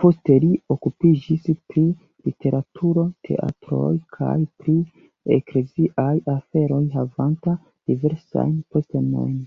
Poste 0.00 0.34
li 0.42 0.48
okupiĝis 0.72 1.46
pri 1.72 1.84
literaturo, 2.28 3.04
teatroj 3.28 3.88
kaj 4.18 4.34
pri 4.64 4.76
ekleziaj 5.38 6.10
aferoj 6.36 6.84
havanta 6.98 7.56
diversajn 7.90 8.56
postenojn. 8.76 9.38